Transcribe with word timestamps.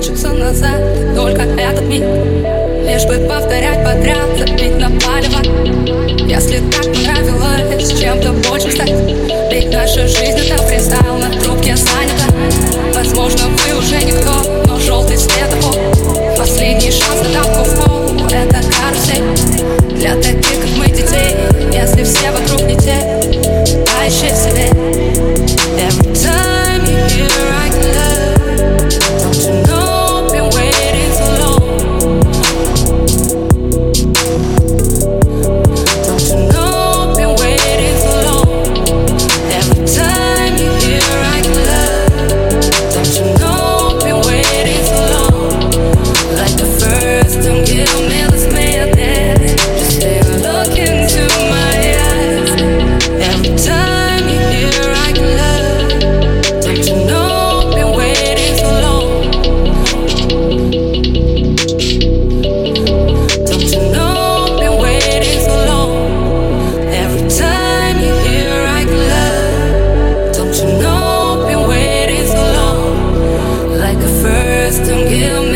хочется 0.00 0.32
назад. 0.32 0.80
Только 1.14 1.42
этот 1.42 1.82
миг 1.82 2.02
Лишь 2.86 3.04
бы 3.04 3.18
повторять 3.28 3.84
подряд 3.84 4.26
Забить 4.38 4.78
на 4.78 4.88
палево. 4.98 5.42
Если 6.26 6.60
так 6.70 6.84
понравилось 6.84 8.00
Чем-то 8.00 8.32
больше 8.48 8.70
стать 8.70 8.94
Ведь 9.52 9.70
наша 9.70 10.08
жизнь 10.08 10.38
это 10.38 10.62
фристайл 10.62 11.18
На 11.18 11.28
трубке 11.38 11.76
занята. 11.76 12.32
Возможно 12.94 13.42
вы 13.48 13.78
уже 13.78 14.02
никто 14.02 14.64
Но 14.66 14.78
желтый 14.78 15.18
светофор 15.18 15.76
Последний 16.38 16.90
шанс 16.90 17.20
на 17.34 17.42
пол. 17.42 17.66
Это 18.30 18.56
карусель 18.72 19.98
Для 19.98 20.14
таких 20.14 20.60
как 20.62 20.70
мы 20.78 20.86
детей. 20.86 21.36
Если 21.74 22.04
все 22.04 22.30
вокруг 22.30 22.62
не 22.62 22.76
те 22.76 23.19
don't 74.86 75.08
give 75.08 75.49